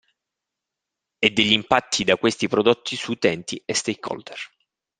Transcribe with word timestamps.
E 1.19 1.29
degli 1.29 1.51
impatti 1.51 2.03
da 2.03 2.17
questi 2.17 2.47
prodotti 2.47 2.95
su 2.95 3.11
utenti 3.11 3.61
e 3.63 3.75
stakeholder. 3.75 4.39